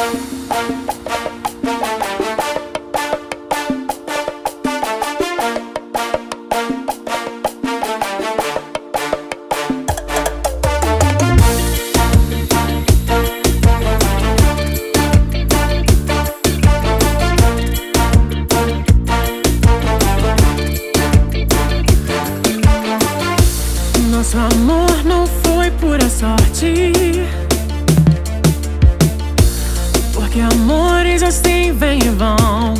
[0.00, 0.39] Nosso
[30.70, 32.74] amores assim vêm e vão.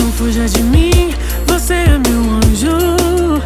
[0.00, 1.14] Não fuja de mim,
[1.46, 3.40] você é meu anjo.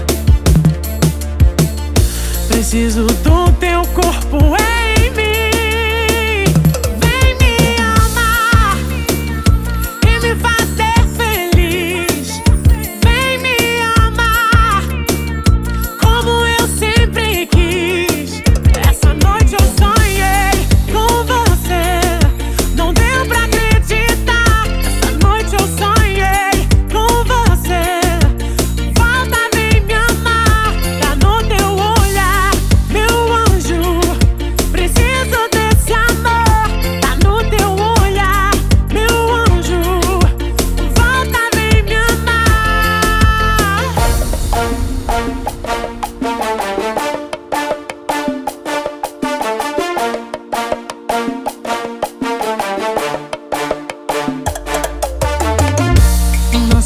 [2.48, 4.56] Preciso do teu corpo.
[4.56, 4.77] É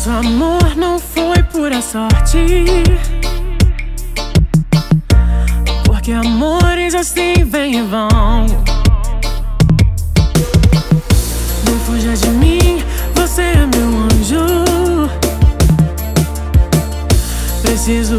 [0.05, 2.45] Nosso amor não foi pura sorte.
[5.85, 8.09] Porque amores assim vêm e vão.
[11.65, 12.83] Não fuja de mim,
[13.15, 15.09] você é meu anjo.
[17.63, 18.19] Preciso